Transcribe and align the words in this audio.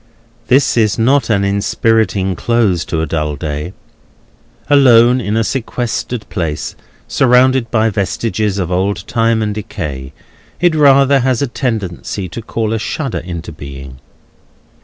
This 0.47 0.77
is 0.77 0.97
not 0.97 1.29
an 1.29 1.43
inspiriting 1.45 2.35
close 2.35 2.83
to 2.85 3.01
a 3.01 3.05
dull 3.05 3.35
day. 3.35 3.71
Alone, 4.67 5.21
in 5.21 5.37
a 5.37 5.43
sequestered 5.43 6.27
place, 6.27 6.75
surrounded 7.07 7.69
by 7.69 7.91
vestiges 7.91 8.57
of 8.57 8.71
old 8.71 9.05
time 9.05 9.43
and 9.43 9.53
decay, 9.53 10.11
it 10.59 10.73
rather 10.73 11.19
has 11.19 11.43
a 11.43 11.47
tendency 11.47 12.27
to 12.29 12.41
call 12.41 12.73
a 12.73 12.79
shudder 12.79 13.19
into 13.19 13.51
being. 13.51 13.99